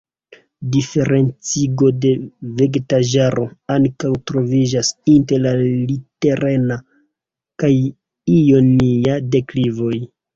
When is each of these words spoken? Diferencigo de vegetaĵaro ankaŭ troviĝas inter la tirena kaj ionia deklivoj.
Diferencigo 0.75 1.89
de 2.05 2.13
vegetaĵaro 2.61 3.43
ankaŭ 3.73 4.11
troviĝas 4.31 4.89
inter 5.13 5.43
la 5.43 5.51
tirena 6.27 6.79
kaj 7.65 7.71
ionia 8.39 9.19
deklivoj. 9.37 9.95